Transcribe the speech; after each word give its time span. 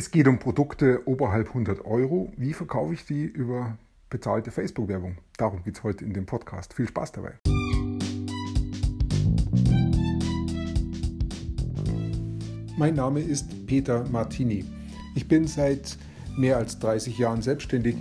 Es 0.00 0.10
geht 0.10 0.26
um 0.28 0.38
Produkte 0.38 1.06
oberhalb 1.06 1.48
100 1.48 1.84
Euro. 1.84 2.32
Wie 2.38 2.54
verkaufe 2.54 2.94
ich 2.94 3.04
die 3.04 3.24
über 3.24 3.76
bezahlte 4.08 4.50
Facebook-Werbung? 4.50 5.18
Darum 5.36 5.62
geht 5.62 5.76
es 5.76 5.82
heute 5.82 6.06
in 6.06 6.14
dem 6.14 6.24
Podcast. 6.24 6.72
Viel 6.72 6.88
Spaß 6.88 7.12
dabei. 7.12 7.34
Mein 12.78 12.94
Name 12.94 13.20
ist 13.20 13.66
Peter 13.66 14.08
Martini. 14.08 14.64
Ich 15.14 15.28
bin 15.28 15.46
seit 15.46 15.98
mehr 16.34 16.56
als 16.56 16.78
30 16.78 17.18
Jahren 17.18 17.42
selbstständig, 17.42 17.96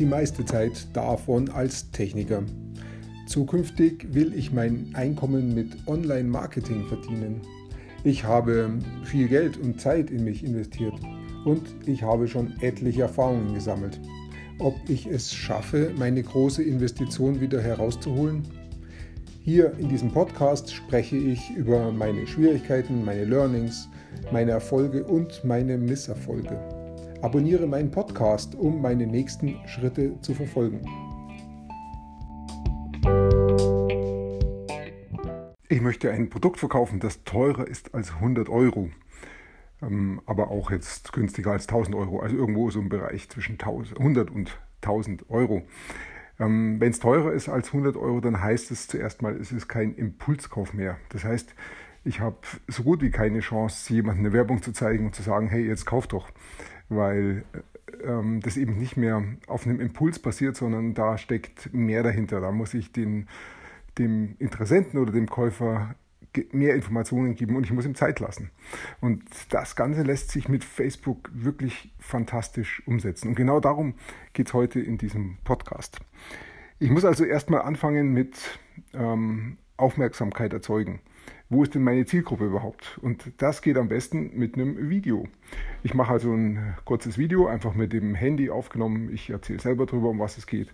die 0.00 0.06
meiste 0.06 0.44
Zeit 0.44 0.88
davon 0.92 1.50
als 1.50 1.88
Techniker. 1.92 2.42
Zukünftig 3.28 4.12
will 4.12 4.34
ich 4.34 4.52
mein 4.52 4.90
Einkommen 4.94 5.54
mit 5.54 5.86
Online-Marketing 5.86 6.88
verdienen. 6.88 7.42
Ich 8.02 8.24
habe 8.24 8.76
viel 9.04 9.28
Geld 9.28 9.56
und 9.56 9.80
Zeit 9.80 10.10
in 10.10 10.24
mich 10.24 10.42
investiert 10.42 10.94
und 11.44 11.62
ich 11.86 12.02
habe 12.02 12.28
schon 12.28 12.54
etliche 12.60 13.02
Erfahrungen 13.02 13.54
gesammelt. 13.54 14.00
Ob 14.58 14.74
ich 14.88 15.06
es 15.06 15.34
schaffe, 15.34 15.92
meine 15.96 16.22
große 16.22 16.62
Investition 16.62 17.40
wieder 17.40 17.60
herauszuholen? 17.60 18.42
Hier 19.42 19.72
in 19.78 19.88
diesem 19.88 20.10
Podcast 20.10 20.72
spreche 20.72 21.16
ich 21.16 21.50
über 21.50 21.92
meine 21.92 22.26
Schwierigkeiten, 22.26 23.04
meine 23.04 23.24
Learnings, 23.24 23.90
meine 24.32 24.52
Erfolge 24.52 25.04
und 25.04 25.44
meine 25.44 25.76
Misserfolge. 25.76 26.58
Abonniere 27.20 27.66
meinen 27.66 27.90
Podcast, 27.90 28.54
um 28.54 28.80
meine 28.80 29.06
nächsten 29.06 29.56
Schritte 29.66 30.18
zu 30.20 30.34
verfolgen. 30.34 30.80
Ich 35.68 35.80
möchte 35.80 36.10
ein 36.10 36.30
Produkt 36.30 36.60
verkaufen, 36.60 37.00
das 37.00 37.24
teurer 37.24 37.66
ist 37.66 37.94
als 37.94 38.12
100 38.14 38.48
Euro. 38.48 38.90
Ähm, 39.84 40.20
aber 40.26 40.50
auch 40.50 40.70
jetzt 40.70 41.12
günstiger 41.12 41.52
als 41.52 41.68
1000 41.68 41.96
Euro, 41.96 42.20
also 42.20 42.36
irgendwo 42.36 42.70
so 42.70 42.80
im 42.80 42.88
Bereich 42.88 43.28
zwischen 43.28 43.58
100 43.60 44.30
und 44.30 44.58
1000 44.82 45.30
Euro. 45.30 45.62
Ähm, 46.38 46.80
Wenn 46.80 46.90
es 46.90 46.98
teurer 46.98 47.32
ist 47.32 47.48
als 47.48 47.68
100 47.68 47.96
Euro, 47.96 48.20
dann 48.20 48.40
heißt 48.40 48.70
es 48.70 48.88
zuerst 48.88 49.22
mal, 49.22 49.36
es 49.36 49.52
ist 49.52 49.68
kein 49.68 49.94
Impulskauf 49.94 50.74
mehr. 50.74 50.98
Das 51.10 51.24
heißt, 51.24 51.54
ich 52.04 52.20
habe 52.20 52.36
so 52.68 52.82
gut 52.82 53.02
wie 53.02 53.10
keine 53.10 53.40
Chance, 53.40 53.92
jemandem 53.92 54.26
eine 54.26 54.34
Werbung 54.34 54.62
zu 54.62 54.72
zeigen 54.72 55.06
und 55.06 55.14
zu 55.14 55.22
sagen, 55.22 55.48
hey, 55.48 55.66
jetzt 55.66 55.86
kauf 55.86 56.06
doch, 56.06 56.28
weil 56.88 57.44
äh, 57.52 57.58
ähm, 58.06 58.40
das 58.40 58.56
eben 58.56 58.76
nicht 58.76 58.96
mehr 58.96 59.22
auf 59.46 59.66
einem 59.66 59.80
Impuls 59.80 60.18
passiert, 60.18 60.56
sondern 60.56 60.94
da 60.94 61.18
steckt 61.18 61.72
mehr 61.72 62.02
dahinter. 62.02 62.40
Da 62.40 62.50
muss 62.52 62.74
ich 62.74 62.92
den, 62.92 63.28
dem 63.98 64.36
Interessenten 64.38 65.00
oder 65.00 65.12
dem 65.12 65.28
Käufer 65.28 65.94
mehr 66.52 66.74
Informationen 66.74 67.34
geben 67.34 67.56
und 67.56 67.64
ich 67.64 67.72
muss 67.72 67.86
ihm 67.86 67.94
Zeit 67.94 68.20
lassen. 68.20 68.50
Und 69.00 69.24
das 69.50 69.76
Ganze 69.76 70.02
lässt 70.02 70.30
sich 70.30 70.48
mit 70.48 70.64
Facebook 70.64 71.30
wirklich 71.32 71.92
fantastisch 71.98 72.82
umsetzen. 72.86 73.28
Und 73.28 73.34
genau 73.34 73.60
darum 73.60 73.94
geht 74.32 74.48
es 74.48 74.54
heute 74.54 74.80
in 74.80 74.98
diesem 74.98 75.38
Podcast. 75.44 75.98
Ich 76.78 76.90
muss 76.90 77.04
also 77.04 77.24
erstmal 77.24 77.62
anfangen 77.62 78.12
mit 78.12 78.58
ähm, 78.92 79.58
Aufmerksamkeit 79.76 80.52
erzeugen. 80.52 81.00
Wo 81.48 81.62
ist 81.62 81.74
denn 81.74 81.84
meine 81.84 82.04
Zielgruppe 82.06 82.46
überhaupt? 82.46 82.98
Und 83.02 83.32
das 83.38 83.62
geht 83.62 83.76
am 83.76 83.88
besten 83.88 84.36
mit 84.36 84.54
einem 84.54 84.88
Video. 84.88 85.28
Ich 85.82 85.94
mache 85.94 86.12
also 86.12 86.32
ein 86.32 86.74
kurzes 86.84 87.18
Video, 87.18 87.46
einfach 87.46 87.74
mit 87.74 87.92
dem 87.92 88.14
Handy 88.14 88.50
aufgenommen. 88.50 89.12
Ich 89.12 89.30
erzähle 89.30 89.60
selber 89.60 89.86
darüber, 89.86 90.08
um 90.08 90.18
was 90.18 90.38
es 90.38 90.46
geht. 90.46 90.72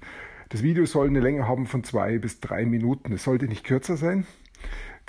Das 0.48 0.62
Video 0.62 0.84
soll 0.86 1.08
eine 1.08 1.20
Länge 1.20 1.46
haben 1.46 1.66
von 1.66 1.84
zwei 1.84 2.18
bis 2.18 2.40
drei 2.40 2.64
Minuten. 2.64 3.12
Es 3.12 3.24
sollte 3.24 3.46
nicht 3.46 3.64
kürzer 3.64 3.96
sein 3.96 4.26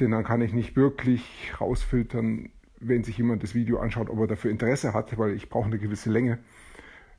denn 0.01 0.11
dann 0.11 0.23
kann 0.23 0.41
ich 0.41 0.53
nicht 0.53 0.75
wirklich 0.75 1.53
rausfiltern, 1.59 2.49
wenn 2.79 3.03
sich 3.03 3.17
jemand 3.17 3.43
das 3.43 3.55
Video 3.55 3.79
anschaut, 3.79 4.09
ob 4.09 4.19
er 4.19 4.27
dafür 4.27 4.51
Interesse 4.51 4.93
hat, 4.93 5.17
weil 5.17 5.33
ich 5.33 5.49
brauche 5.49 5.67
eine 5.67 5.77
gewisse 5.77 6.09
Länge. 6.09 6.39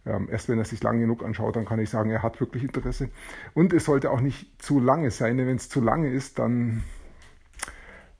Ähm, 0.05 0.28
erst 0.30 0.48
wenn 0.48 0.58
er 0.58 0.64
sich 0.64 0.83
lang 0.83 0.98
genug 0.98 1.25
anschaut, 1.25 1.55
dann 1.55 1.64
kann 1.64 1.78
ich 1.78 1.88
sagen, 1.88 2.10
er 2.10 2.22
hat 2.22 2.41
wirklich 2.41 2.64
Interesse. 2.64 3.08
Und 3.55 3.72
es 3.72 3.84
sollte 3.84 4.10
auch 4.10 4.20
nicht 4.20 4.60
zu 4.60 4.80
lange 4.80 5.10
sein, 5.10 5.36
denn 5.36 5.47
wenn 5.47 5.56
es 5.56 5.69
zu 5.69 5.80
lange 5.80 6.10
ist, 6.10 6.41
dann 6.41 6.82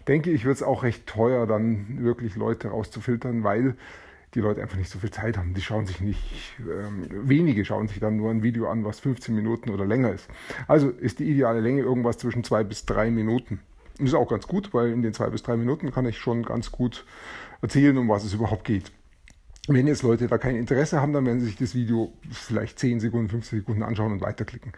denke 0.06 0.31
ich, 0.31 0.45
wird 0.45 0.56
es 0.56 0.62
auch 0.62 0.84
recht 0.84 1.06
teuer, 1.06 1.47
dann 1.47 2.03
wirklich 2.05 2.37
Leute 2.37 2.69
rauszufiltern, 2.69 3.43
weil 3.43 3.77
die 4.34 4.41
Leute 4.41 4.62
einfach 4.62 4.79
nicht 4.79 4.91
so 4.91 4.99
viel 4.99 5.11
Zeit 5.11 5.37
haben. 5.37 5.55
Die 5.55 5.61
schauen 5.61 5.87
sich 5.87 6.00
nicht, 6.00 6.55
ähm, 6.59 7.06
wenige 7.11 7.65
schauen 7.65 7.89
sich 7.89 8.00
dann 8.00 8.17
nur 8.17 8.31
ein 8.31 8.43
Video 8.43 8.69
an, 8.69 8.84
was 8.84 9.00
15 9.00 9.34
Minuten 9.34 9.71
oder 9.71 9.84
länger 9.84 10.12
ist. 10.12 10.29
Also 10.69 10.89
ist 10.89 11.19
die 11.19 11.29
ideale 11.29 11.61
Länge 11.61 11.83
irgendwas 11.83 12.19
zwischen 12.19 12.44
zwei 12.44 12.65
bis 12.65 12.87
drei 12.87 13.11
Minuten. 13.11 13.61
Ist 13.99 14.15
auch 14.15 14.29
ganz 14.29 14.47
gut, 14.47 14.73
weil 14.75 14.91
in 14.91 15.03
den 15.03 15.15
zwei 15.15 15.29
bis 15.31 15.43
drei 15.43 15.57
Minuten 15.57 15.91
kann 15.93 16.07
ich 16.07 16.19
schon 16.19 16.43
ganz 16.43 16.73
gut 16.73 17.05
erzählen, 17.61 17.97
um 17.99 18.09
was 18.09 18.25
es 18.25 18.35
überhaupt 18.35 18.65
geht. 18.65 18.91
Wenn 19.69 19.87
jetzt 19.87 20.03
Leute 20.03 20.27
da 20.27 20.39
kein 20.39 20.57
Interesse 20.57 21.01
haben, 21.01 21.13
dann 21.13 21.25
werden 21.25 21.39
sie 21.39 21.47
sich 21.47 21.57
das 21.57 21.75
Video 21.75 22.13
vielleicht 22.31 22.81
10 22.81 22.99
Sekunden, 22.99 23.29
15 23.29 23.61
Sekunden 23.61 23.85
anschauen 23.85 24.11
und 24.13 24.21
weiterklicken. 24.21 24.73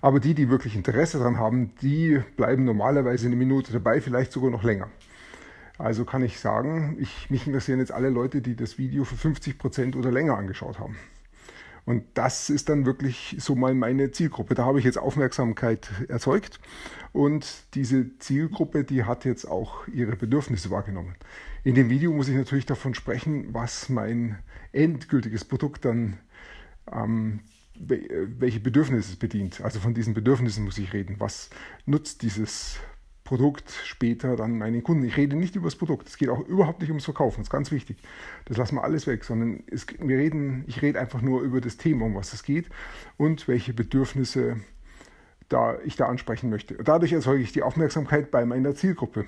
Aber 0.00 0.18
die, 0.18 0.32
die 0.32 0.48
wirklich 0.48 0.74
Interesse 0.74 1.18
daran 1.18 1.36
haben, 1.36 1.74
die 1.82 2.22
bleiben 2.36 2.64
normalerweise 2.64 3.26
eine 3.26 3.36
Minute 3.36 3.70
dabei, 3.72 4.00
vielleicht 4.00 4.32
sogar 4.32 4.50
noch 4.50 4.62
länger. 4.62 4.88
Also 5.76 6.06
kann 6.06 6.22
ich 6.22 6.40
sagen, 6.40 6.96
ich, 6.98 7.28
mich 7.28 7.46
interessieren 7.46 7.80
jetzt 7.80 7.92
alle 7.92 8.08
Leute, 8.08 8.40
die 8.40 8.56
das 8.56 8.78
Video 8.78 9.04
für 9.04 9.16
50 9.16 9.58
Prozent 9.58 9.96
oder 9.96 10.10
länger 10.10 10.38
angeschaut 10.38 10.78
haben. 10.78 10.96
Und 11.84 12.04
das 12.14 12.50
ist 12.50 12.68
dann 12.68 12.86
wirklich 12.86 13.36
so 13.38 13.54
mal 13.54 13.74
meine 13.74 14.10
Zielgruppe. 14.10 14.54
Da 14.54 14.64
habe 14.64 14.78
ich 14.78 14.84
jetzt 14.84 14.98
Aufmerksamkeit 14.98 15.90
erzeugt 16.08 16.60
und 17.12 17.64
diese 17.74 18.18
Zielgruppe, 18.18 18.84
die 18.84 19.04
hat 19.04 19.24
jetzt 19.24 19.44
auch 19.46 19.88
ihre 19.88 20.16
Bedürfnisse 20.16 20.70
wahrgenommen. 20.70 21.14
In 21.64 21.74
dem 21.74 21.90
Video 21.90 22.12
muss 22.12 22.28
ich 22.28 22.36
natürlich 22.36 22.66
davon 22.66 22.94
sprechen, 22.94 23.52
was 23.52 23.88
mein 23.88 24.38
endgültiges 24.72 25.44
Produkt 25.44 25.84
dann, 25.84 26.18
ähm, 26.90 27.40
welche 27.74 28.60
Bedürfnisse 28.60 29.12
es 29.12 29.16
bedient. 29.16 29.60
Also 29.62 29.80
von 29.80 29.94
diesen 29.94 30.14
Bedürfnissen 30.14 30.64
muss 30.64 30.78
ich 30.78 30.92
reden. 30.92 31.16
Was 31.18 31.50
nutzt 31.86 32.22
dieses 32.22 32.78
Produkt 33.30 33.70
später 33.84 34.34
dann 34.34 34.58
meinen 34.58 34.82
Kunden. 34.82 35.04
Ich 35.04 35.16
rede 35.16 35.36
nicht 35.36 35.54
über 35.54 35.68
das 35.68 35.76
Produkt. 35.76 36.08
Es 36.08 36.16
geht 36.16 36.30
auch 36.30 36.40
überhaupt 36.48 36.80
nicht 36.80 36.88
ums 36.88 37.04
Verkaufen. 37.04 37.36
Das 37.36 37.46
ist 37.46 37.52
ganz 37.52 37.70
wichtig. 37.70 37.96
Das 38.46 38.56
lassen 38.56 38.74
wir 38.74 38.82
alles 38.82 39.06
weg, 39.06 39.22
sondern 39.22 39.62
es, 39.70 39.86
wir 40.00 40.18
reden, 40.18 40.64
ich 40.66 40.82
rede 40.82 40.98
einfach 40.98 41.22
nur 41.22 41.42
über 41.42 41.60
das 41.60 41.76
Thema, 41.76 42.06
um 42.06 42.16
was 42.16 42.32
es 42.32 42.42
geht 42.42 42.68
und 43.18 43.46
welche 43.46 43.72
Bedürfnisse 43.72 44.56
da 45.48 45.78
ich 45.84 45.94
da 45.94 46.06
ansprechen 46.06 46.50
möchte. 46.50 46.74
Dadurch 46.82 47.12
erzeuge 47.12 47.40
ich 47.40 47.52
die 47.52 47.62
Aufmerksamkeit 47.62 48.32
bei 48.32 48.44
meiner 48.44 48.74
Zielgruppe. 48.74 49.26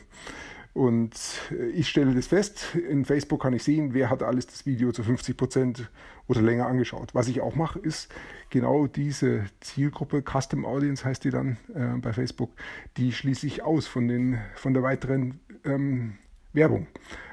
Und 0.74 1.14
äh, 1.50 1.66
ich 1.66 1.88
stelle 1.88 2.14
das 2.14 2.26
fest, 2.26 2.74
in 2.74 3.04
Facebook 3.04 3.42
kann 3.42 3.52
ich 3.52 3.62
sehen, 3.62 3.92
wer 3.92 4.08
hat 4.08 4.22
alles 4.22 4.46
das 4.46 4.64
Video 4.64 4.92
zu 4.92 5.02
50 5.02 5.36
Prozent 5.36 5.90
oder 6.28 6.40
länger 6.40 6.66
angeschaut. 6.66 7.14
Was 7.14 7.28
ich 7.28 7.40
auch 7.40 7.54
mache, 7.54 7.78
ist 7.78 8.12
genau 8.48 8.86
diese 8.86 9.44
Zielgruppe, 9.60 10.22
Custom 10.22 10.64
Audience 10.64 11.04
heißt 11.04 11.24
die 11.24 11.30
dann 11.30 11.58
äh, 11.74 11.98
bei 11.98 12.12
Facebook, 12.12 12.52
die 12.96 13.12
schließe 13.12 13.46
ich 13.46 13.62
aus 13.62 13.86
von, 13.86 14.08
den, 14.08 14.38
von 14.54 14.72
der 14.72 14.82
weiteren 14.82 15.40
ähm, 15.64 16.14
Werbung. 16.52 16.86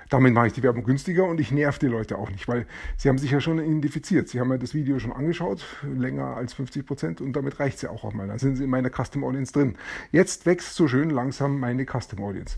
Damit 0.10 0.34
mache 0.34 0.48
ich 0.48 0.54
die 0.54 0.64
Werbung 0.64 0.84
günstiger 0.84 1.26
und 1.26 1.40
ich 1.40 1.52
nerv 1.52 1.78
die 1.78 1.86
Leute 1.86 2.18
auch 2.18 2.32
nicht, 2.32 2.48
weil 2.48 2.66
sie 2.98 3.10
haben 3.10 3.20
sich 3.20 3.30
ja 3.30 3.40
schon 3.40 3.60
identifiziert. 3.60 4.28
Sie 4.28 4.40
haben 4.40 4.50
ja 4.50 4.58
das 4.58 4.74
Video 4.74 4.98
schon 4.98 5.14
angeschaut, 5.14 5.64
länger 5.84 6.36
als 6.36 6.54
50 6.54 6.86
Prozent 6.86 7.22
und 7.22 7.34
damit 7.34 7.60
reicht 7.60 7.76
es 7.76 7.84
ja 7.84 7.92
auch, 7.92 8.04
auch 8.04 8.14
mal. 8.14 8.28
Dann 8.28 8.40
sind 8.40 8.56
sie 8.56 8.64
in 8.64 8.72
meiner 8.72 8.90
Custom 8.90 9.24
Audience 9.24 9.54
drin. 9.54 9.76
Jetzt 10.12 10.48
wächst 10.48 10.74
so 10.74 10.88
schön 10.88 11.12
langsam 11.12 11.60
meine 11.60 11.86
Custom 11.86 12.24
Audience. 12.24 12.58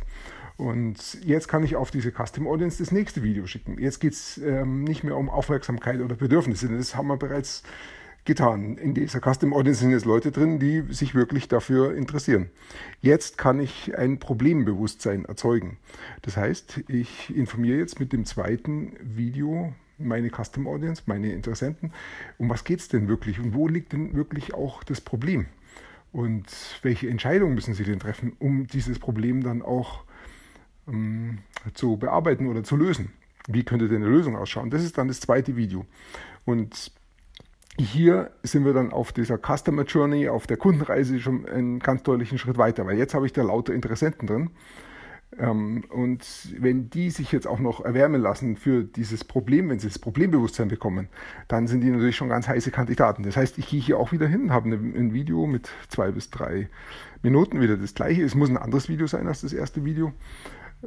Und 0.58 1.18
jetzt 1.24 1.48
kann 1.48 1.64
ich 1.64 1.76
auf 1.76 1.92
diese 1.92 2.12
Custom 2.12 2.48
Audience 2.48 2.78
das 2.78 2.92
nächste 2.92 3.24
Video 3.24 3.48
schicken. 3.48 3.80
Jetzt 3.80 4.00
geht 4.00 4.14
es 4.14 4.38
ähm, 4.38 4.84
nicht 4.84 5.04
mehr 5.04 5.18
um 5.18 5.30
Aufmerksamkeit 5.30 6.02
oder 6.02 6.16
Bedürfnisse. 6.16 6.68
Das 6.70 6.96
haben 6.96 7.08
wir 7.08 7.18
bereits 7.18 7.64
getan. 8.26 8.78
In 8.78 8.94
dieser 8.94 9.20
Custom 9.20 9.54
Audience 9.54 9.82
sind 9.82 9.92
jetzt 9.92 10.06
Leute 10.06 10.32
drin, 10.32 10.60
die 10.60 10.84
sich 10.94 11.16
wirklich 11.16 11.48
dafür 11.48 11.96
interessieren. 11.96 12.50
Jetzt 13.02 13.38
kann 13.38 13.60
ich 13.60 13.98
ein 13.98 14.20
Problembewusstsein 14.20 15.26
erzeugen. 15.26 15.78
Das 16.22 16.38
heißt, 16.38 16.84
ich 16.88 17.36
informiere 17.36 17.78
jetzt 17.78 18.00
mit 18.00 18.14
dem 18.14 18.26
zweiten 18.26 18.94
Video 19.02 19.74
meine 19.98 20.30
Custom 20.30 20.68
Audience, 20.68 21.04
meine 21.06 21.32
Interessenten, 21.32 21.94
um 22.38 22.50
was 22.50 22.64
geht 22.64 22.80
es 22.80 22.88
denn 22.88 23.08
wirklich 23.08 23.40
und 23.40 23.54
wo 23.54 23.68
liegt 23.68 23.94
denn 23.94 24.16
wirklich 24.16 24.54
auch 24.54 24.84
das 24.84 25.02
Problem? 25.02 25.48
Und 26.12 26.46
welche 26.82 27.08
Entscheidungen 27.08 27.56
müssen 27.56 27.74
Sie 27.74 27.84
denn 27.84 28.00
treffen, 28.00 28.34
um 28.40 28.68
dieses 28.68 29.00
Problem 29.00 29.44
dann 29.44 29.62
auch 29.62 30.04
ähm, 30.92 31.40
zu 31.74 31.98
bearbeiten 31.98 32.48
oder 32.48 32.64
zu 32.64 32.76
lösen. 32.76 33.14
Wie 33.48 33.64
könnte 33.64 33.88
denn 33.88 34.04
eine 34.04 34.12
Lösung 34.12 34.36
ausschauen? 34.36 34.70
Das 34.70 34.84
ist 34.84 34.98
dann 34.98 35.08
das 35.08 35.20
zweite 35.20 35.56
Video. 35.56 35.86
Und 36.46 36.92
hier 37.78 38.32
sind 38.44 38.66
wir 38.66 38.74
dann 38.74 38.92
auf 38.92 39.12
dieser 39.14 39.38
Customer 39.38 39.84
Journey, 39.84 40.30
auf 40.30 40.46
der 40.46 40.58
Kundenreise 40.58 41.20
schon 41.20 41.48
einen 41.48 41.80
ganz 41.80 42.04
deutlichen 42.04 42.38
Schritt 42.38 42.58
weiter, 42.58 42.86
weil 42.86 42.98
jetzt 42.98 43.14
habe 43.14 43.26
ich 43.26 43.34
da 43.34 43.42
lauter 43.42 43.74
Interessenten 43.74 44.28
drin. 44.28 44.50
Ähm, 45.40 45.84
und 45.90 46.26
wenn 46.60 46.90
die 46.90 47.10
sich 47.10 47.32
jetzt 47.32 47.48
auch 47.48 47.60
noch 47.60 47.84
erwärmen 47.84 48.22
lassen 48.22 48.58
für 48.58 48.84
dieses 48.84 49.24
Problem, 49.24 49.70
wenn 49.70 49.80
sie 49.80 49.88
das 49.88 50.00
Problembewusstsein 50.00 50.68
bekommen, 50.68 51.08
dann 51.48 51.68
sind 51.68 51.82
die 51.82 51.90
natürlich 51.90 52.18
schon 52.18 52.30
ganz 52.30 52.48
heiße 52.48 52.72
Kandidaten. 52.72 53.24
Das 53.24 53.38
heißt, 53.38 53.58
ich 53.58 53.68
gehe 53.70 53.80
hier 53.80 53.98
auch 53.98 54.12
wieder 54.12 54.28
hin, 54.28 54.52
habe 54.52 54.70
ein 54.70 55.14
Video 55.14 55.48
mit 55.48 55.70
zwei 55.88 56.12
bis 56.12 56.30
drei 56.30 56.70
Minuten, 57.24 57.62
wieder 57.62 57.78
das 57.78 57.94
gleiche. 57.94 58.24
Es 58.24 58.36
muss 58.36 58.50
ein 58.50 58.58
anderes 58.58 58.90
Video 58.90 59.08
sein 59.08 59.28
als 59.28 59.42
das 59.42 59.54
erste 59.54 59.86
Video. 59.86 60.12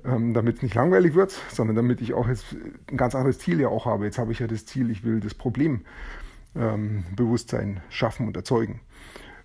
Ähm, 0.05 0.35
damit 0.35 0.57
es 0.57 0.63
nicht 0.63 0.75
langweilig 0.75 1.15
wird, 1.15 1.31
sondern 1.51 1.77
damit 1.77 2.01
ich 2.01 2.15
auch 2.15 2.29
jetzt 2.29 2.47
ein 2.91 2.97
ganz 2.97 3.15
anderes 3.15 3.39
Ziel 3.39 3.61
ja 3.61 3.69
auch 3.69 3.87
habe. 3.87 4.05
Jetzt 4.05 4.19
habe 4.19 4.33
ich 4.33 4.41
ja 4.41 4.47
das 4.47 4.67
Ziel, 4.67 4.91
ich 4.91 5.05
will 5.05 5.21
das 5.21 5.35
Problembewusstsein 5.35 7.69
ähm, 7.69 7.81
schaffen 7.91 8.27
und 8.27 8.37
erzeugen. 8.37 8.81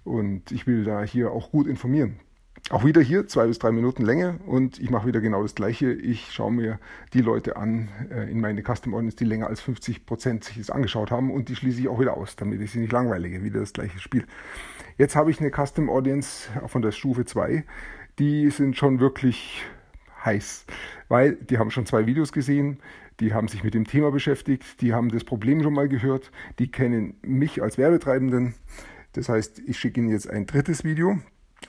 Und 0.03 0.51
ich 0.51 0.65
will 0.65 0.83
da 0.83 1.03
hier 1.03 1.31
auch 1.31 1.51
gut 1.51 1.67
informieren. 1.67 2.19
Auch 2.71 2.85
wieder 2.85 3.01
hier 3.01 3.25
zwei 3.25 3.47
bis 3.47 3.57
drei 3.57 3.71
Minuten 3.71 4.03
Länge 4.03 4.39
und 4.45 4.79
ich 4.79 4.89
mache 4.89 5.07
wieder 5.07 5.21
genau 5.21 5.41
das 5.41 5.55
Gleiche. 5.55 5.91
Ich 5.91 6.31
schaue 6.31 6.51
mir 6.51 6.79
die 7.13 7.21
Leute 7.21 7.55
an 7.55 7.89
äh, 8.11 8.29
in 8.29 8.41
meine 8.41 8.61
Custom 8.61 8.93
Audience, 8.93 9.17
die 9.17 9.25
länger 9.25 9.47
als 9.47 9.61
50 9.61 10.05
Prozent 10.05 10.43
sich 10.43 10.57
das 10.57 10.69
angeschaut 10.69 11.09
haben 11.09 11.31
und 11.31 11.49
die 11.49 11.55
schließe 11.55 11.79
ich 11.79 11.87
auch 11.87 11.99
wieder 11.99 12.17
aus, 12.17 12.35
damit 12.35 12.61
ich 12.61 12.71
sie 12.71 12.79
nicht 12.79 12.91
langweilige. 12.91 13.43
Wieder 13.43 13.61
das 13.61 13.73
gleiche 13.73 13.99
Spiel. 13.99 14.25
Jetzt 14.97 15.15
habe 15.15 15.31
ich 15.31 15.39
eine 15.39 15.51
Custom 15.51 15.89
Audience 15.89 16.49
von 16.67 16.81
der 16.81 16.91
Stufe 16.91 17.25
2. 17.25 17.63
Die 18.19 18.49
sind 18.51 18.77
schon 18.77 18.99
wirklich 18.99 19.63
heiß, 20.23 20.65
weil 21.07 21.35
die 21.35 21.57
haben 21.57 21.71
schon 21.71 21.85
zwei 21.85 22.05
Videos 22.05 22.31
gesehen, 22.31 22.79
die 23.19 23.33
haben 23.33 23.47
sich 23.47 23.63
mit 23.63 23.73
dem 23.73 23.85
Thema 23.85 24.11
beschäftigt, 24.11 24.81
die 24.81 24.93
haben 24.93 25.09
das 25.09 25.23
Problem 25.23 25.61
schon 25.61 25.73
mal 25.73 25.89
gehört, 25.89 26.31
die 26.57 26.71
kennen 26.71 27.15
mich 27.21 27.61
als 27.61 27.77
Werbetreibenden. 27.77 28.55
Das 29.13 29.27
heißt, 29.29 29.59
ich 29.65 29.77
schicke 29.77 29.99
Ihnen 29.99 30.09
jetzt 30.09 30.29
ein 30.29 30.45
drittes 30.45 30.83
Video 30.83 31.19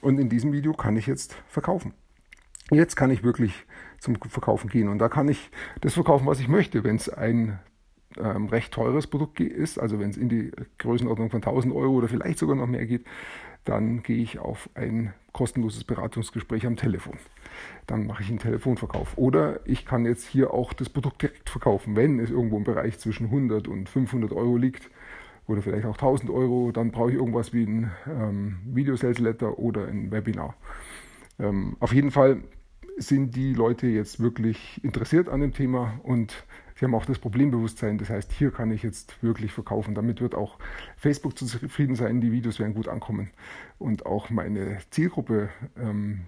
und 0.01 0.19
in 0.19 0.29
diesem 0.29 0.53
Video 0.53 0.73
kann 0.73 0.95
ich 0.95 1.07
jetzt 1.07 1.35
verkaufen. 1.47 1.93
Jetzt 2.69 2.95
kann 2.95 3.11
ich 3.11 3.23
wirklich 3.23 3.65
zum 3.99 4.15
Verkaufen 4.15 4.69
gehen 4.69 4.87
und 4.87 4.99
da 4.99 5.09
kann 5.09 5.27
ich 5.27 5.51
das 5.81 5.93
verkaufen, 5.93 6.25
was 6.25 6.39
ich 6.39 6.47
möchte. 6.47 6.83
Wenn 6.83 6.95
es 6.95 7.09
ein 7.09 7.59
ähm, 8.17 8.47
recht 8.47 8.73
teures 8.73 9.07
Produkt 9.07 9.39
ist, 9.39 9.79
also 9.79 9.99
wenn 9.99 10.09
es 10.09 10.17
in 10.17 10.29
die 10.29 10.51
Größenordnung 10.77 11.29
von 11.29 11.41
1000 11.43 11.73
Euro 11.73 11.95
oder 11.95 12.07
vielleicht 12.07 12.39
sogar 12.39 12.55
noch 12.55 12.67
mehr 12.67 12.85
geht, 12.85 13.05
dann 13.65 14.03
gehe 14.03 14.17
ich 14.17 14.39
auf 14.39 14.69
ein 14.73 15.13
kostenloses 15.33 15.83
Beratungsgespräch 15.83 16.65
am 16.65 16.77
Telefon. 16.77 17.17
Dann 17.87 18.05
mache 18.05 18.23
ich 18.23 18.29
einen 18.29 18.39
Telefonverkauf. 18.39 19.17
Oder 19.17 19.59
ich 19.65 19.85
kann 19.85 20.05
jetzt 20.05 20.25
hier 20.25 20.53
auch 20.53 20.73
das 20.73 20.89
Produkt 20.89 21.21
direkt 21.21 21.49
verkaufen. 21.49 21.95
Wenn 21.95 22.19
es 22.19 22.29
irgendwo 22.29 22.57
im 22.57 22.63
Bereich 22.63 22.99
zwischen 22.99 23.25
100 23.25 23.67
und 23.67 23.89
500 23.89 24.31
Euro 24.31 24.57
liegt 24.57 24.89
oder 25.47 25.61
vielleicht 25.61 25.85
auch 25.85 25.95
1000 25.95 26.29
Euro, 26.29 26.71
dann 26.71 26.91
brauche 26.91 27.11
ich 27.11 27.17
irgendwas 27.17 27.53
wie 27.53 27.63
ein 27.63 27.91
ähm, 28.07 28.59
Video-Sales 28.65 29.19
Letter 29.19 29.59
oder 29.59 29.87
ein 29.87 30.11
Webinar. 30.11 30.55
Ähm, 31.39 31.75
auf 31.79 31.93
jeden 31.93 32.11
Fall 32.11 32.43
sind 32.97 33.35
die 33.35 33.53
Leute 33.53 33.87
jetzt 33.87 34.19
wirklich 34.19 34.83
interessiert 34.83 35.29
an 35.29 35.41
dem 35.41 35.53
Thema 35.53 35.99
und 36.03 36.45
Sie 36.81 36.85
haben 36.85 36.95
auch 36.95 37.05
das 37.05 37.19
Problembewusstsein. 37.19 37.99
Das 37.99 38.09
heißt, 38.09 38.31
hier 38.31 38.49
kann 38.49 38.71
ich 38.71 38.81
jetzt 38.81 39.21
wirklich 39.21 39.51
verkaufen. 39.51 39.93
Damit 39.93 40.19
wird 40.19 40.33
auch 40.33 40.57
Facebook 40.97 41.37
zufrieden 41.37 41.95
sein. 41.95 42.21
Die 42.21 42.31
Videos 42.31 42.57
werden 42.57 42.73
gut 42.73 42.87
ankommen. 42.87 43.29
Und 43.77 44.07
auch 44.07 44.31
meine 44.31 44.79
Zielgruppe, 44.89 45.49
ähm, 45.77 46.21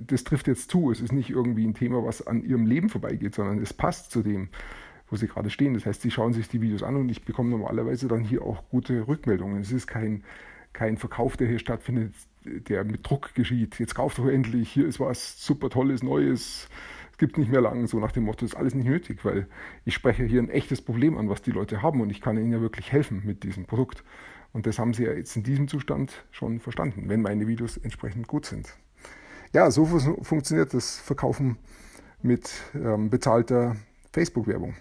das 0.00 0.24
trifft 0.24 0.48
jetzt 0.48 0.70
zu. 0.70 0.90
Es 0.90 1.00
ist 1.00 1.12
nicht 1.12 1.30
irgendwie 1.30 1.66
ein 1.66 1.74
Thema, 1.74 2.04
was 2.04 2.26
an 2.26 2.42
ihrem 2.42 2.66
Leben 2.66 2.88
vorbeigeht, 2.88 3.34
sondern 3.34 3.60
es 3.60 3.72
passt 3.72 4.10
zu 4.10 4.22
dem, 4.22 4.48
wo 5.10 5.16
sie 5.16 5.28
gerade 5.28 5.50
stehen. 5.50 5.74
Das 5.74 5.86
heißt, 5.86 6.02
sie 6.02 6.10
schauen 6.10 6.32
sich 6.32 6.48
die 6.48 6.60
Videos 6.60 6.82
an 6.82 6.96
und 6.96 7.08
ich 7.10 7.24
bekomme 7.24 7.50
normalerweise 7.50 8.08
dann 8.08 8.20
hier 8.20 8.42
auch 8.42 8.68
gute 8.70 9.06
Rückmeldungen. 9.08 9.60
Es 9.60 9.72
ist 9.72 9.86
kein, 9.86 10.24
kein 10.72 10.96
Verkauf, 10.96 11.36
der 11.36 11.48
hier 11.48 11.58
stattfindet, 11.58 12.14
der 12.44 12.84
mit 12.84 13.08
Druck 13.08 13.34
geschieht. 13.34 13.78
Jetzt 13.78 13.94
kauft 13.94 14.18
doch 14.18 14.26
endlich, 14.26 14.70
hier 14.70 14.86
ist 14.86 15.00
was 15.00 15.44
super 15.44 15.70
Tolles, 15.70 16.02
Neues 16.02 16.68
gibt 17.18 17.36
nicht 17.36 17.50
mehr 17.50 17.60
lang, 17.60 17.86
so 17.86 17.98
nach 17.98 18.12
dem 18.12 18.24
Motto, 18.24 18.44
ist 18.44 18.56
alles 18.56 18.74
nicht 18.74 18.86
nötig, 18.86 19.24
weil 19.24 19.48
ich 19.84 19.94
spreche 19.94 20.24
hier 20.24 20.40
ein 20.40 20.48
echtes 20.48 20.80
Problem 20.80 21.18
an, 21.18 21.28
was 21.28 21.42
die 21.42 21.50
Leute 21.50 21.82
haben 21.82 22.00
und 22.00 22.10
ich 22.10 22.20
kann 22.20 22.38
ihnen 22.38 22.52
ja 22.52 22.60
wirklich 22.60 22.92
helfen 22.92 23.22
mit 23.24 23.42
diesem 23.42 23.66
Produkt. 23.66 24.04
Und 24.52 24.66
das 24.66 24.78
haben 24.78 24.94
sie 24.94 25.04
ja 25.04 25.12
jetzt 25.12 25.36
in 25.36 25.42
diesem 25.42 25.68
Zustand 25.68 26.24
schon 26.30 26.60
verstanden, 26.60 27.08
wenn 27.08 27.20
meine 27.20 27.46
Videos 27.46 27.76
entsprechend 27.76 28.28
gut 28.28 28.46
sind. 28.46 28.72
Ja, 29.54 29.70
so 29.70 29.86
funktioniert 29.86 30.74
das 30.74 30.98
Verkaufen 30.98 31.56
mit 32.22 32.50
ähm, 32.74 33.08
bezahlter 33.08 33.76
Facebook-Werbung. 34.12 34.74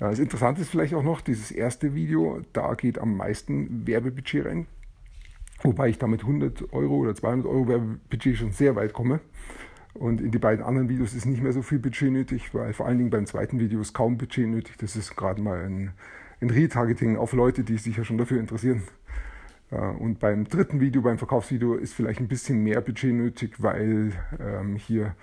Ja, 0.00 0.10
das 0.10 0.18
Interessante 0.18 0.62
ist 0.62 0.70
vielleicht 0.70 0.94
auch 0.94 1.02
noch, 1.04 1.20
dieses 1.20 1.52
erste 1.52 1.94
Video, 1.94 2.40
da 2.52 2.74
geht 2.74 2.98
am 2.98 3.16
meisten 3.16 3.86
Werbebudget 3.86 4.46
rein, 4.46 4.66
wobei 5.62 5.88
ich 5.88 5.98
damit 5.98 6.22
100 6.22 6.72
Euro 6.72 6.96
oder 6.96 7.14
200 7.14 7.46
Euro 7.46 7.68
Werbebudget 7.68 8.36
schon 8.36 8.50
sehr 8.50 8.74
weit 8.74 8.92
komme. 8.92 9.20
Und 9.94 10.20
in 10.20 10.32
die 10.32 10.40
beiden 10.40 10.64
anderen 10.64 10.88
Videos 10.88 11.14
ist 11.14 11.24
nicht 11.24 11.40
mehr 11.40 11.52
so 11.52 11.62
viel 11.62 11.78
Budget 11.78 12.10
nötig, 12.10 12.52
weil 12.52 12.72
vor 12.72 12.86
allen 12.86 12.98
Dingen 12.98 13.10
beim 13.10 13.26
zweiten 13.26 13.60
Video 13.60 13.80
ist 13.80 13.92
kaum 13.92 14.18
Budget 14.18 14.48
nötig. 14.48 14.76
Das 14.78 14.96
ist 14.96 15.14
gerade 15.14 15.40
mal 15.40 15.64
ein, 15.64 15.92
ein 16.40 16.50
Retargeting 16.50 17.16
auf 17.16 17.32
Leute, 17.32 17.62
die 17.62 17.78
sich 17.78 17.96
ja 17.96 18.02
schon 18.02 18.18
dafür 18.18 18.40
interessieren. 18.40 18.82
Und 19.74 20.20
beim 20.20 20.44
dritten 20.44 20.80
Video, 20.80 21.02
beim 21.02 21.18
Verkaufsvideo, 21.18 21.74
ist 21.74 21.94
vielleicht 21.94 22.20
ein 22.20 22.28
bisschen 22.28 22.62
mehr 22.62 22.80
Budget 22.80 23.12
nötig, 23.12 23.62
weil 23.62 24.12
ähm, 24.38 24.76
hier 24.76 25.14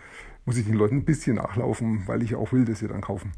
muss 0.46 0.58
ich 0.58 0.66
den 0.66 0.76
Leuten 0.76 0.98
ein 0.98 1.06
bisschen 1.06 1.36
nachlaufen, 1.36 2.04
weil 2.08 2.24
ich 2.24 2.36
auch 2.36 2.52
will, 2.52 2.66
dass 2.66 2.80
sie 2.80 2.88
dann 2.88 3.02
kaufen. 3.02 3.32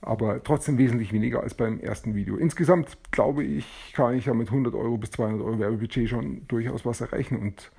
Aber 0.00 0.42
trotzdem 0.42 0.78
wesentlich 0.78 1.12
weniger 1.12 1.42
als 1.42 1.54
beim 1.54 1.80
ersten 1.80 2.14
Video. 2.14 2.36
Insgesamt 2.36 2.98
glaube 3.10 3.42
ich, 3.42 3.92
kann 3.94 4.14
ich 4.14 4.26
ja 4.26 4.34
mit 4.34 4.48
100 4.48 4.74
Euro 4.74 4.96
bis 4.96 5.10
200 5.10 5.44
Euro 5.44 5.58
Werbebudget 5.58 6.08
schon 6.08 6.46
durchaus 6.46 6.86
was 6.86 7.00
erreichen 7.00 7.36
und 7.36 7.72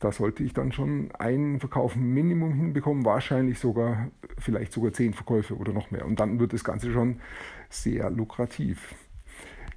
da 0.00 0.12
sollte 0.12 0.42
ich 0.42 0.52
dann 0.52 0.72
schon 0.72 1.10
einen 1.18 1.60
Verkauf 1.60 1.96
Minimum 1.96 2.52
hinbekommen, 2.54 3.04
wahrscheinlich 3.04 3.58
sogar, 3.58 4.08
vielleicht 4.38 4.72
sogar 4.72 4.92
zehn 4.92 5.14
Verkäufe 5.14 5.56
oder 5.56 5.72
noch 5.72 5.90
mehr. 5.90 6.04
Und 6.04 6.20
dann 6.20 6.38
wird 6.40 6.52
das 6.52 6.64
Ganze 6.64 6.92
schon 6.92 7.20
sehr 7.70 8.10
lukrativ. 8.10 8.94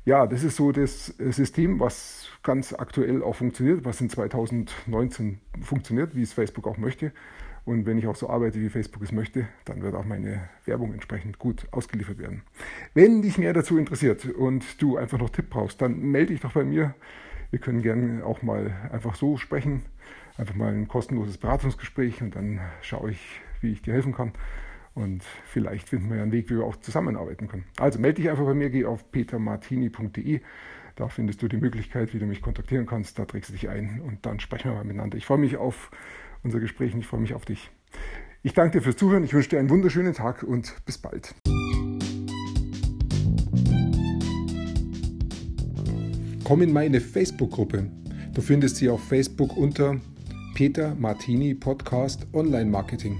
Ja, 0.07 0.25
das 0.25 0.41
ist 0.41 0.55
so 0.55 0.71
das 0.71 1.07
System, 1.17 1.81
was 1.81 2.29
ganz 2.41 2.71
aktuell 2.71 3.21
auch 3.21 3.35
funktioniert, 3.35 3.83
was 3.83 3.99
in 3.99 4.09
2019 4.09 5.41
funktioniert, 5.61 6.15
wie 6.15 6.21
es 6.21 6.31
Facebook 6.31 6.65
auch 6.65 6.77
möchte. 6.77 7.11
Und 7.65 7.85
wenn 7.85 7.97
ich 7.97 8.07
auch 8.07 8.15
so 8.15 8.29
arbeite, 8.29 8.61
wie 8.61 8.69
Facebook 8.69 9.03
es 9.03 9.11
möchte, 9.11 9.49
dann 9.65 9.81
wird 9.81 9.95
auch 9.95 10.05
meine 10.05 10.47
Werbung 10.63 10.93
entsprechend 10.93 11.39
gut 11.39 11.67
ausgeliefert 11.71 12.19
werden. 12.19 12.43
Wenn 12.93 13.21
dich 13.21 13.37
mehr 13.37 13.51
dazu 13.51 13.77
interessiert 13.77 14.23
und 14.23 14.81
du 14.81 14.95
einfach 14.95 15.17
noch 15.17 15.29
Tipp 15.29 15.49
brauchst, 15.49 15.81
dann 15.81 15.99
melde 15.99 16.31
dich 16.31 16.39
doch 16.39 16.53
bei 16.53 16.63
mir. 16.63 16.95
Wir 17.49 17.59
können 17.59 17.81
gerne 17.81 18.25
auch 18.25 18.41
mal 18.41 18.73
einfach 18.93 19.15
so 19.15 19.35
sprechen 19.35 19.83
einfach 20.37 20.55
mal 20.55 20.73
ein 20.73 20.87
kostenloses 20.87 21.37
Beratungsgespräch 21.37 22.21
und 22.21 22.35
dann 22.35 22.59
schaue 22.81 23.11
ich, 23.11 23.41
wie 23.61 23.71
ich 23.71 23.81
dir 23.81 23.93
helfen 23.93 24.13
kann. 24.13 24.31
Und 24.97 25.23
vielleicht 25.45 25.89
finden 25.89 26.09
wir 26.09 26.17
ja 26.17 26.23
einen 26.23 26.31
Weg, 26.31 26.49
wie 26.49 26.55
wir 26.55 26.65
auch 26.65 26.75
zusammenarbeiten 26.77 27.47
können. 27.47 27.65
Also 27.79 27.99
melde 27.99 28.19
dich 28.19 28.31
einfach 28.31 28.45
bei 28.45 28.55
mir, 28.55 28.71
geh 28.71 28.85
auf 28.85 29.11
petermartini.de. 29.11 30.41
Da 30.95 31.07
findest 31.07 31.43
du 31.43 31.47
die 31.47 31.57
Möglichkeit, 31.57 32.15
wie 32.15 32.19
du 32.19 32.25
mich 32.25 32.41
kontaktieren 32.41 32.87
kannst. 32.87 33.19
Da 33.19 33.25
trägst 33.25 33.51
du 33.51 33.53
dich 33.53 33.69
ein 33.69 34.01
und 34.01 34.25
dann 34.25 34.39
sprechen 34.39 34.71
wir 34.71 34.75
mal 34.75 34.83
miteinander. 34.83 35.15
Ich 35.15 35.27
freue 35.27 35.37
mich 35.37 35.55
auf 35.55 35.91
unser 36.41 36.59
Gespräch 36.59 36.95
und 36.95 37.01
ich 37.01 37.05
freue 37.05 37.19
mich 37.19 37.35
auf 37.35 37.45
dich. 37.45 37.69
Ich 38.41 38.55
danke 38.55 38.79
dir 38.79 38.83
fürs 38.83 38.95
Zuhören. 38.95 39.23
Ich 39.23 39.35
wünsche 39.35 39.49
dir 39.49 39.59
einen 39.59 39.69
wunderschönen 39.69 40.15
Tag 40.15 40.41
und 40.41 40.83
bis 40.87 40.97
bald. 40.97 41.35
Komm 46.43 46.63
in 46.63 46.73
meine 46.73 47.01
Facebook-Gruppe. 47.01 47.91
Du 48.33 48.41
findest 48.41 48.77
sie 48.77 48.89
auf 48.89 49.07
Facebook 49.07 49.55
unter 49.55 49.97
Peter 50.55 50.95
Martini 50.95 51.53
Podcast 51.53 52.25
Online 52.33 52.71
Marketing. 52.71 53.19